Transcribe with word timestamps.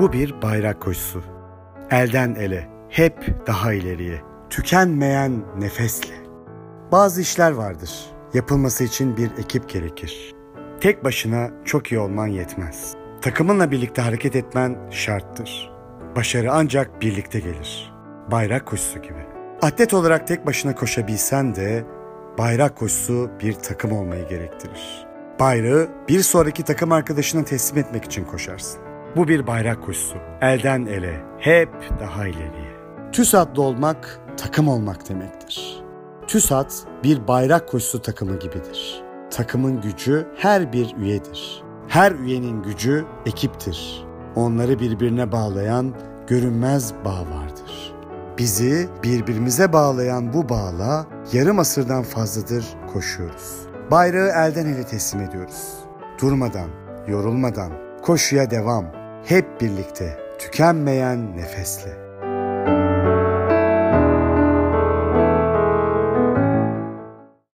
Bu 0.00 0.12
bir 0.12 0.42
bayrak 0.42 0.80
koşusu. 0.80 1.22
Elden 1.90 2.34
ele, 2.34 2.68
hep 2.88 3.46
daha 3.46 3.72
ileriye, 3.72 4.20
tükenmeyen 4.50 5.42
nefesle. 5.58 6.14
Bazı 6.92 7.20
işler 7.20 7.50
vardır. 7.50 7.90
Yapılması 8.34 8.84
için 8.84 9.16
bir 9.16 9.30
ekip 9.38 9.68
gerekir. 9.68 10.34
Tek 10.80 11.04
başına 11.04 11.50
çok 11.64 11.92
iyi 11.92 11.98
olman 11.98 12.26
yetmez. 12.26 12.94
Takımınla 13.22 13.70
birlikte 13.70 14.02
hareket 14.02 14.36
etmen 14.36 14.78
şarttır. 14.90 15.72
Başarı 16.16 16.52
ancak 16.52 17.02
birlikte 17.02 17.40
gelir. 17.40 17.92
Bayrak 18.30 18.66
koşusu 18.66 19.02
gibi. 19.02 19.26
Atlet 19.62 19.94
olarak 19.94 20.26
tek 20.26 20.46
başına 20.46 20.74
koşabilsen 20.74 21.54
de 21.54 21.84
bayrak 22.38 22.76
koşusu 22.76 23.30
bir 23.40 23.52
takım 23.52 23.92
olmayı 23.92 24.28
gerektirir. 24.28 25.06
Bayrağı 25.40 25.88
bir 26.08 26.20
sonraki 26.20 26.62
takım 26.62 26.92
arkadaşına 26.92 27.44
teslim 27.44 27.78
etmek 27.78 28.04
için 28.04 28.24
koşarsın. 28.24 28.89
Bu 29.16 29.28
bir 29.28 29.46
bayrak 29.46 29.82
koşusu. 29.82 30.16
Elden 30.40 30.86
ele, 30.86 31.20
hep 31.38 31.68
daha 32.00 32.26
ileriye. 32.26 32.80
TÜSAT'lı 33.12 33.62
olmak 33.62 34.20
takım 34.36 34.68
olmak 34.68 35.08
demektir. 35.08 35.82
TÜSAT 36.26 36.74
bir 37.04 37.28
bayrak 37.28 37.68
koşusu 37.68 38.02
takımı 38.02 38.38
gibidir. 38.38 39.02
Takımın 39.30 39.80
gücü 39.80 40.26
her 40.36 40.72
bir 40.72 40.96
üyedir. 40.96 41.62
Her 41.88 42.12
üyenin 42.12 42.62
gücü 42.62 43.04
ekiptir. 43.26 44.04
Onları 44.36 44.78
birbirine 44.78 45.32
bağlayan 45.32 45.94
görünmez 46.26 46.94
bağ 47.04 47.20
vardır. 47.20 47.94
Bizi 48.38 48.88
birbirimize 49.02 49.72
bağlayan 49.72 50.32
bu 50.32 50.48
bağla 50.48 51.06
yarım 51.32 51.58
asırdan 51.58 52.02
fazladır 52.02 52.64
koşuyoruz. 52.92 53.60
Bayrağı 53.90 54.28
elden 54.28 54.66
ele 54.66 54.84
teslim 54.84 55.20
ediyoruz. 55.20 55.74
Durmadan, 56.22 56.68
yorulmadan, 57.08 57.72
koşuya 58.02 58.50
devam. 58.50 58.99
Hep 59.24 59.60
birlikte, 59.60 60.18
tükenmeyen 60.38 61.36
nefesle. 61.36 62.09